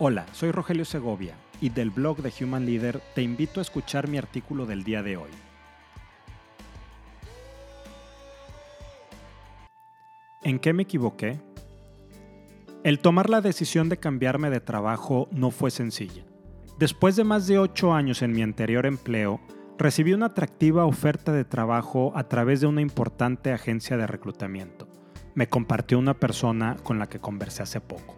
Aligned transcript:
Hola, 0.00 0.26
soy 0.30 0.52
Rogelio 0.52 0.84
Segovia 0.84 1.34
y 1.60 1.70
del 1.70 1.90
blog 1.90 2.18
de 2.18 2.32
Human 2.40 2.64
Leader 2.64 3.02
te 3.16 3.22
invito 3.22 3.58
a 3.58 3.62
escuchar 3.62 4.06
mi 4.06 4.16
artículo 4.16 4.64
del 4.64 4.84
día 4.84 5.02
de 5.02 5.16
hoy. 5.16 5.30
¿En 10.44 10.60
qué 10.60 10.72
me 10.72 10.84
equivoqué? 10.84 11.40
El 12.84 13.00
tomar 13.00 13.28
la 13.28 13.40
decisión 13.40 13.88
de 13.88 13.96
cambiarme 13.96 14.50
de 14.50 14.60
trabajo 14.60 15.26
no 15.32 15.50
fue 15.50 15.72
sencilla. 15.72 16.22
Después 16.78 17.16
de 17.16 17.24
más 17.24 17.48
de 17.48 17.58
8 17.58 17.92
años 17.92 18.22
en 18.22 18.30
mi 18.30 18.42
anterior 18.42 18.86
empleo, 18.86 19.40
recibí 19.78 20.12
una 20.12 20.26
atractiva 20.26 20.84
oferta 20.84 21.32
de 21.32 21.44
trabajo 21.44 22.12
a 22.14 22.28
través 22.28 22.60
de 22.60 22.68
una 22.68 22.82
importante 22.82 23.52
agencia 23.52 23.96
de 23.96 24.06
reclutamiento. 24.06 24.86
Me 25.34 25.48
compartió 25.48 25.98
una 25.98 26.14
persona 26.14 26.76
con 26.84 27.00
la 27.00 27.08
que 27.08 27.18
conversé 27.18 27.64
hace 27.64 27.80
poco. 27.80 28.17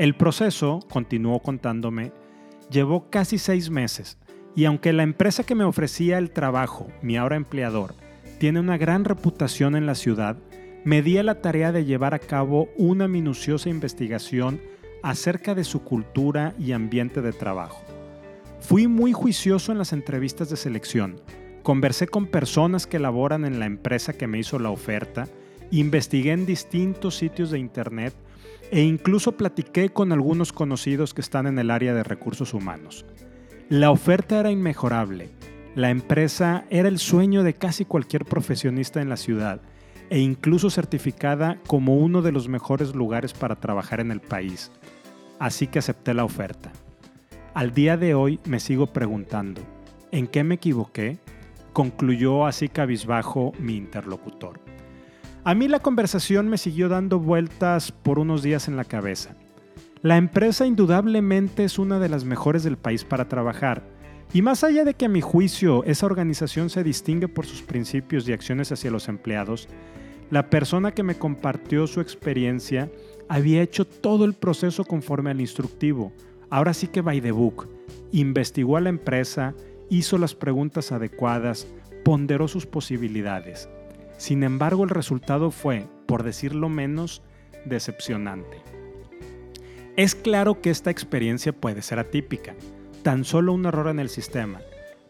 El 0.00 0.14
proceso, 0.14 0.80
continuó 0.88 1.40
contándome, 1.40 2.10
llevó 2.70 3.10
casi 3.10 3.36
seis 3.36 3.68
meses 3.68 4.16
y 4.56 4.64
aunque 4.64 4.94
la 4.94 5.02
empresa 5.02 5.44
que 5.44 5.54
me 5.54 5.64
ofrecía 5.64 6.16
el 6.16 6.30
trabajo, 6.30 6.86
mi 7.02 7.18
ahora 7.18 7.36
empleador, 7.36 7.92
tiene 8.38 8.60
una 8.60 8.78
gran 8.78 9.04
reputación 9.04 9.76
en 9.76 9.84
la 9.84 9.94
ciudad, 9.94 10.38
me 10.84 11.02
di 11.02 11.18
a 11.18 11.22
la 11.22 11.42
tarea 11.42 11.70
de 11.70 11.84
llevar 11.84 12.14
a 12.14 12.18
cabo 12.18 12.70
una 12.78 13.08
minuciosa 13.08 13.68
investigación 13.68 14.62
acerca 15.02 15.54
de 15.54 15.64
su 15.64 15.82
cultura 15.82 16.54
y 16.58 16.72
ambiente 16.72 17.20
de 17.20 17.34
trabajo. 17.34 17.84
Fui 18.58 18.86
muy 18.86 19.12
juicioso 19.12 19.70
en 19.70 19.76
las 19.76 19.92
entrevistas 19.92 20.48
de 20.48 20.56
selección, 20.56 21.20
conversé 21.62 22.06
con 22.06 22.26
personas 22.26 22.86
que 22.86 23.00
laboran 23.00 23.44
en 23.44 23.58
la 23.58 23.66
empresa 23.66 24.14
que 24.14 24.26
me 24.26 24.38
hizo 24.38 24.58
la 24.58 24.70
oferta, 24.70 25.28
investigué 25.70 26.32
en 26.32 26.46
distintos 26.46 27.16
sitios 27.16 27.50
de 27.50 27.58
internet 27.58 28.14
e 28.70 28.82
incluso 28.82 29.32
platiqué 29.32 29.90
con 29.90 30.12
algunos 30.12 30.52
conocidos 30.52 31.14
que 31.14 31.20
están 31.20 31.46
en 31.46 31.58
el 31.58 31.70
área 31.70 31.94
de 31.94 32.02
recursos 32.02 32.54
humanos. 32.54 33.04
La 33.68 33.90
oferta 33.90 34.40
era 34.40 34.50
inmejorable, 34.50 35.30
la 35.74 35.90
empresa 35.90 36.64
era 36.70 36.88
el 36.88 36.98
sueño 36.98 37.42
de 37.42 37.54
casi 37.54 37.84
cualquier 37.84 38.24
profesionista 38.24 39.00
en 39.00 39.08
la 39.08 39.16
ciudad 39.16 39.60
e 40.10 40.18
incluso 40.18 40.70
certificada 40.70 41.58
como 41.68 41.96
uno 41.96 42.22
de 42.22 42.32
los 42.32 42.48
mejores 42.48 42.94
lugares 42.94 43.32
para 43.32 43.56
trabajar 43.56 44.00
en 44.00 44.10
el 44.10 44.20
país. 44.20 44.72
Así 45.38 45.68
que 45.68 45.78
acepté 45.78 46.12
la 46.12 46.24
oferta. 46.24 46.72
Al 47.54 47.72
día 47.72 47.96
de 47.96 48.14
hoy 48.14 48.40
me 48.44 48.58
sigo 48.58 48.88
preguntando, 48.88 49.62
¿en 50.10 50.26
qué 50.26 50.42
me 50.42 50.56
equivoqué? 50.56 51.18
Concluyó 51.72 52.46
así 52.46 52.68
cabizbajo 52.68 53.52
mi 53.60 53.76
interlocutor. 53.76 54.60
A 55.42 55.54
mí 55.54 55.68
la 55.68 55.80
conversación 55.80 56.48
me 56.48 56.58
siguió 56.58 56.90
dando 56.90 57.18
vueltas 57.18 57.92
por 57.92 58.18
unos 58.18 58.42
días 58.42 58.68
en 58.68 58.76
la 58.76 58.84
cabeza. 58.84 59.36
La 60.02 60.18
empresa 60.18 60.66
indudablemente 60.66 61.64
es 61.64 61.78
una 61.78 61.98
de 61.98 62.10
las 62.10 62.24
mejores 62.24 62.62
del 62.62 62.76
país 62.76 63.04
para 63.04 63.26
trabajar, 63.26 63.82
y 64.34 64.42
más 64.42 64.64
allá 64.64 64.84
de 64.84 64.92
que 64.92 65.06
a 65.06 65.08
mi 65.08 65.22
juicio 65.22 65.82
esa 65.84 66.04
organización 66.04 66.68
se 66.68 66.84
distingue 66.84 67.26
por 67.26 67.46
sus 67.46 67.62
principios 67.62 68.28
y 68.28 68.34
acciones 68.34 68.70
hacia 68.70 68.90
los 68.90 69.08
empleados, 69.08 69.66
la 70.30 70.50
persona 70.50 70.92
que 70.92 71.02
me 71.02 71.16
compartió 71.16 71.86
su 71.86 72.02
experiencia 72.02 72.90
había 73.28 73.62
hecho 73.62 73.86
todo 73.86 74.26
el 74.26 74.34
proceso 74.34 74.84
conforme 74.84 75.30
al 75.30 75.40
instructivo, 75.40 76.12
ahora 76.50 76.74
sí 76.74 76.86
que 76.86 77.00
by 77.00 77.18
the 77.22 77.32
book, 77.32 77.66
investigó 78.12 78.76
a 78.76 78.82
la 78.82 78.90
empresa, 78.90 79.54
hizo 79.88 80.18
las 80.18 80.34
preguntas 80.34 80.92
adecuadas, 80.92 81.66
ponderó 82.04 82.46
sus 82.46 82.66
posibilidades. 82.66 83.70
Sin 84.20 84.42
embargo, 84.42 84.84
el 84.84 84.90
resultado 84.90 85.50
fue, 85.50 85.86
por 86.04 86.24
decirlo 86.24 86.68
menos, 86.68 87.22
decepcionante. 87.64 88.58
Es 89.96 90.14
claro 90.14 90.60
que 90.60 90.68
esta 90.68 90.90
experiencia 90.90 91.54
puede 91.54 91.80
ser 91.80 91.98
atípica, 91.98 92.54
tan 93.02 93.24
solo 93.24 93.54
un 93.54 93.64
error 93.64 93.88
en 93.88 93.98
el 93.98 94.10
sistema, 94.10 94.60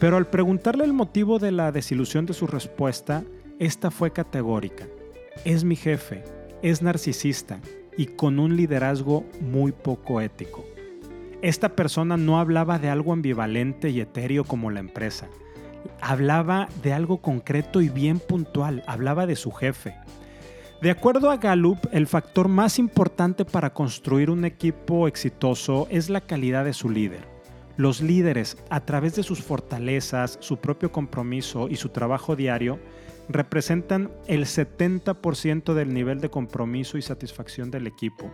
pero 0.00 0.16
al 0.16 0.28
preguntarle 0.28 0.84
el 0.84 0.94
motivo 0.94 1.38
de 1.38 1.52
la 1.52 1.70
desilusión 1.70 2.24
de 2.24 2.32
su 2.32 2.46
respuesta, 2.46 3.24
esta 3.58 3.90
fue 3.90 4.10
categórica. 4.10 4.86
Es 5.44 5.64
mi 5.64 5.76
jefe, 5.76 6.24
es 6.62 6.80
narcisista 6.80 7.60
y 7.98 8.06
con 8.06 8.38
un 8.38 8.56
liderazgo 8.56 9.26
muy 9.42 9.72
poco 9.72 10.22
ético. 10.22 10.64
Esta 11.42 11.76
persona 11.76 12.16
no 12.16 12.40
hablaba 12.40 12.78
de 12.78 12.88
algo 12.88 13.12
ambivalente 13.12 13.90
y 13.90 14.00
etéreo 14.00 14.44
como 14.44 14.70
la 14.70 14.80
empresa, 14.80 15.28
hablaba 16.00 16.68
de 16.82 16.92
algo 16.92 17.18
concreto 17.18 17.80
y 17.80 17.88
bien 17.88 18.18
puntual, 18.18 18.82
hablaba 18.86 19.26
de 19.26 19.36
su 19.36 19.50
jefe. 19.52 19.96
De 20.82 20.90
acuerdo 20.90 21.30
a 21.30 21.38
Gallup, 21.38 21.78
el 21.92 22.06
factor 22.06 22.48
más 22.48 22.78
importante 22.78 23.44
para 23.44 23.72
construir 23.72 24.30
un 24.30 24.44
equipo 24.44 25.08
exitoso 25.08 25.86
es 25.90 26.10
la 26.10 26.20
calidad 26.20 26.64
de 26.64 26.74
su 26.74 26.90
líder. 26.90 27.26
Los 27.76 28.00
líderes, 28.00 28.56
a 28.70 28.80
través 28.80 29.16
de 29.16 29.22
sus 29.22 29.42
fortalezas, 29.42 30.36
su 30.40 30.58
propio 30.58 30.92
compromiso 30.92 31.68
y 31.68 31.76
su 31.76 31.88
trabajo 31.88 32.36
diario, 32.36 32.78
representan 33.28 34.10
el 34.26 34.44
70% 34.44 35.74
del 35.74 35.94
nivel 35.94 36.20
de 36.20 36.28
compromiso 36.28 36.98
y 36.98 37.02
satisfacción 37.02 37.70
del 37.70 37.86
equipo. 37.86 38.30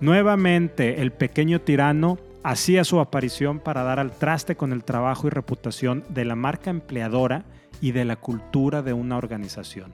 Nuevamente, 0.00 1.02
el 1.02 1.12
pequeño 1.12 1.60
tirano 1.60 2.18
hacía 2.42 2.84
su 2.84 3.00
aparición 3.00 3.58
para 3.58 3.82
dar 3.82 3.98
al 3.98 4.12
traste 4.12 4.56
con 4.56 4.72
el 4.72 4.84
trabajo 4.84 5.26
y 5.26 5.30
reputación 5.30 6.04
de 6.08 6.24
la 6.24 6.36
marca 6.36 6.70
empleadora 6.70 7.44
y 7.80 7.92
de 7.92 8.04
la 8.04 8.16
cultura 8.16 8.82
de 8.82 8.92
una 8.92 9.16
organización. 9.16 9.92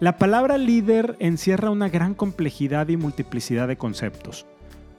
La 0.00 0.18
palabra 0.18 0.58
líder 0.58 1.16
encierra 1.18 1.70
una 1.70 1.88
gran 1.88 2.14
complejidad 2.14 2.88
y 2.88 2.96
multiplicidad 2.96 3.68
de 3.68 3.76
conceptos. 3.76 4.46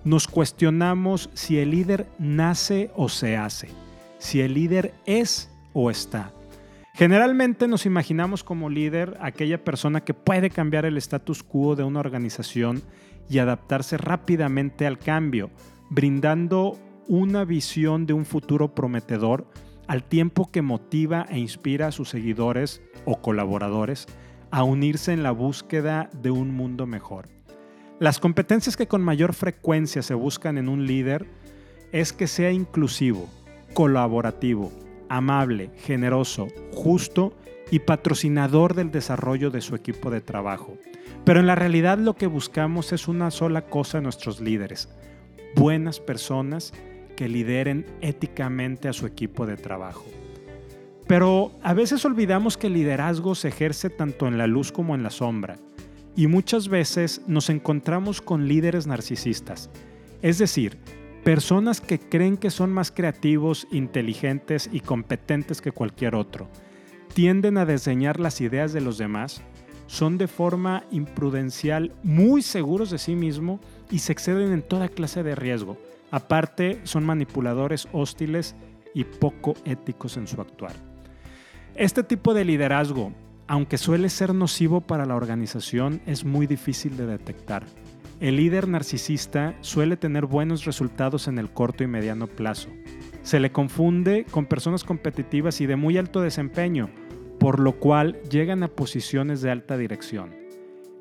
Nos 0.04 0.28
cuestionamos 0.28 1.30
si 1.34 1.60
el 1.60 1.72
líder 1.72 2.08
nace 2.18 2.92
o 2.96 3.10
se 3.10 3.38
hace, 3.38 3.70
si 4.20 4.42
el 4.42 4.54
líder 4.54 4.94
es 5.06 5.50
o 5.74 5.92
está. 5.92 6.32
Generalmente 6.94 7.68
nos 7.68 7.86
imaginamos 7.86 8.44
como 8.44 8.70
líder 8.70 9.18
aquella 9.20 9.62
persona 9.64 10.02
que 10.06 10.14
puede 10.14 10.50
cambiar 10.50 10.86
el 10.86 10.98
status 10.98 11.44
quo 11.44 11.76
de 11.76 11.84
una 11.84 12.00
organización 12.00 12.82
y 13.30 13.40
adaptarse 13.40 13.98
rápidamente 13.98 14.88
al 14.88 14.98
cambio, 14.98 15.50
brindando 15.90 16.78
una 17.08 17.46
visión 17.46 18.06
de 18.06 18.14
un 18.14 18.26
futuro 18.26 18.74
prometedor 18.74 19.48
al 19.88 20.04
tiempo 20.04 20.52
que 20.52 20.62
motiva 20.62 21.26
e 21.30 21.38
inspira 21.38 21.88
a 21.88 21.92
sus 21.92 22.10
seguidores 22.10 22.82
o 23.06 23.22
colaboradores 23.22 24.08
a 24.52 24.64
unirse 24.64 25.14
en 25.14 25.24
la 25.24 25.32
búsqueda 25.32 26.10
de 26.14 26.32
un 26.32 26.56
mundo 26.56 26.88
mejor. 26.88 27.30
Las 28.00 28.20
competencias 28.20 28.76
que 28.76 28.88
con 28.88 29.02
mayor 29.02 29.34
frecuencia 29.34 30.02
se 30.02 30.14
buscan 30.16 30.58
en 30.58 30.70
un 30.70 30.86
líder 30.86 31.28
es 31.92 32.12
que 32.12 32.28
sea 32.28 32.52
inclusivo, 32.52 33.30
colaborativo, 33.74 34.72
amable, 35.08 35.72
generoso, 35.78 36.48
justo 36.74 37.34
y 37.72 37.80
patrocinador 37.80 38.74
del 38.74 38.92
desarrollo 38.92 39.50
de 39.50 39.62
su 39.62 39.76
equipo 39.76 40.10
de 40.10 40.22
trabajo. 40.22 40.78
Pero 41.24 41.40
en 41.40 41.48
la 41.48 41.56
realidad 41.56 41.98
lo 41.98 42.16
que 42.16 42.28
buscamos 42.28 42.92
es 42.92 43.08
una 43.08 43.32
sola 43.32 43.68
cosa 43.68 44.00
en 44.00 44.04
nuestros 44.04 44.42
líderes, 44.42 44.90
buenas 45.56 46.00
personas 46.00 46.74
que 47.16 47.30
lideren 47.30 47.86
éticamente 48.02 48.88
a 48.88 48.94
su 48.94 49.06
equipo 49.06 49.46
de 49.46 49.58
trabajo. 49.58 50.06
Pero 51.08 51.52
a 51.64 51.74
veces 51.74 52.04
olvidamos 52.06 52.58
que 52.58 52.68
el 52.68 52.74
liderazgo 52.74 53.36
se 53.36 53.48
ejerce 53.48 53.90
tanto 53.90 54.28
en 54.28 54.38
la 54.38 54.48
luz 54.48 54.72
como 54.72 54.96
en 54.96 55.04
la 55.04 55.10
sombra, 55.10 55.58
y 56.16 56.28
muchas 56.28 56.70
veces 56.70 57.22
nos 57.28 57.50
encontramos 57.50 58.22
con 58.22 58.48
líderes 58.48 58.88
narcisistas, 58.88 59.70
es 60.22 60.38
decir, 60.38 60.78
personas 61.24 61.82
que 61.82 62.00
creen 62.00 62.38
que 62.38 62.50
son 62.50 62.72
más 62.72 62.92
creativos, 62.92 63.68
inteligentes 63.72 64.70
y 64.72 64.80
competentes 64.80 65.62
que 65.62 65.72
cualquier 65.72 66.16
otro, 66.16 66.48
tienden 67.14 67.58
a 67.58 67.66
diseñar 67.66 68.20
las 68.20 68.42
ideas 68.42 68.74
de 68.74 68.82
los 68.82 68.98
demás, 68.98 69.42
son 69.88 70.18
de 70.18 70.28
forma 70.28 70.84
imprudencial 70.92 71.94
muy 72.04 72.42
seguros 72.42 72.90
de 72.90 72.98
sí 72.98 73.16
mismo 73.16 73.60
y 73.92 74.00
se 74.00 74.12
exceden 74.12 74.52
en 74.52 74.62
toda 74.62 74.90
clase 74.90 75.24
de 75.24 75.36
riesgo. 75.36 75.78
Aparte, 76.12 76.80
son 76.84 77.06
manipuladores 77.06 77.88
hostiles 77.92 78.56
y 78.94 79.04
poco 79.04 79.56
éticos 79.66 80.18
en 80.18 80.28
su 80.28 80.40
actuar. 80.42 80.74
Este 81.76 82.04
tipo 82.04 82.34
de 82.34 82.46
liderazgo, 82.46 83.12
aunque 83.48 83.78
suele 83.78 84.10
ser 84.10 84.34
nocivo 84.34 84.82
para 84.82 85.06
la 85.06 85.16
organización, 85.16 86.02
es 86.06 86.24
muy 86.24 86.48
difícil 86.48 86.96
de 86.96 87.06
detectar. 87.06 87.66
El 88.22 88.38
líder 88.38 88.70
narcisista 88.70 89.56
suele 89.60 89.98
tener 89.98 90.26
buenos 90.26 90.64
resultados 90.64 91.28
en 91.28 91.38
el 91.38 91.52
corto 91.52 91.84
y 91.84 91.88
mediano 91.88 92.28
plazo. 92.28 92.70
Se 93.24 93.42
le 93.42 93.52
confunde 93.52 94.26
con 94.32 94.46
personas 94.46 94.86
competitivas 94.86 95.60
y 95.60 95.66
de 95.66 95.76
muy 95.76 95.98
alto 95.98 96.22
desempeño, 96.22 96.90
por 97.46 97.60
lo 97.60 97.74
cual 97.74 98.20
llegan 98.24 98.64
a 98.64 98.70
posiciones 98.70 99.40
de 99.44 99.52
alta 99.52 99.78
dirección. 99.78 100.34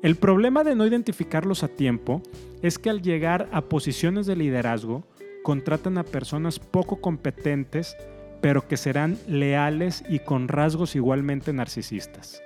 El 0.03 0.15
problema 0.15 0.63
de 0.63 0.75
no 0.75 0.85
identificarlos 0.85 1.63
a 1.63 1.69
tiempo 1.69 2.21
es 2.61 2.77
que 2.77 2.91
al 2.91 3.01
llegar 3.01 3.49
a 3.51 3.61
posiciones 3.61 4.27
de 4.27 4.35
liderazgo, 4.35 5.07
contratan 5.41 5.97
a 5.97 6.03
personas 6.03 6.59
poco 6.59 7.01
competentes, 7.01 7.97
pero 8.41 8.67
que 8.67 8.77
serán 8.77 9.17
leales 9.27 10.03
y 10.07 10.19
con 10.19 10.47
rasgos 10.47 10.95
igualmente 10.95 11.51
narcisistas. 11.51 12.43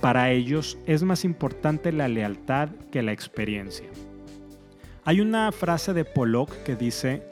Para 0.00 0.30
ellos 0.30 0.78
es 0.86 1.02
más 1.02 1.24
importante 1.24 1.90
la 1.90 2.06
lealtad 2.06 2.68
que 2.92 3.02
la 3.02 3.10
experiencia. 3.10 3.88
Hay 5.04 5.20
una 5.20 5.50
frase 5.50 5.92
de 5.92 6.04
Pollock 6.04 6.52
que 6.62 6.76
dice, 6.76 7.24